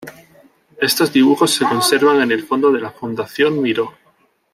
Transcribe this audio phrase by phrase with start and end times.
[0.79, 3.93] Estos dibujos se conservan en el fondo de la Fundación Miró.